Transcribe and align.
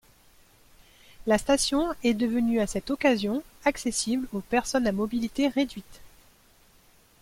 La 1.27 1.37
station 1.37 1.93
est 2.03 2.15
devenue 2.15 2.59
à 2.59 2.65
cette 2.65 2.89
occasion 2.89 3.43
accessible 3.65 4.27
aux 4.33 4.39
personnes 4.41 4.87
à 4.87 4.91
mobilité 4.91 5.47
réduite. 5.47 6.01